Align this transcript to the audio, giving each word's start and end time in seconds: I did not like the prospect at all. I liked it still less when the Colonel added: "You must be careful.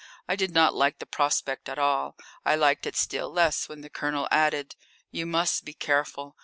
I 0.27 0.35
did 0.35 0.49
not 0.51 0.73
like 0.73 0.97
the 0.97 1.05
prospect 1.05 1.69
at 1.69 1.77
all. 1.77 2.15
I 2.43 2.55
liked 2.55 2.87
it 2.87 2.95
still 2.95 3.29
less 3.29 3.69
when 3.69 3.81
the 3.81 3.89
Colonel 3.91 4.27
added: 4.31 4.75
"You 5.11 5.27
must 5.27 5.63
be 5.63 5.73
careful. 5.75 6.35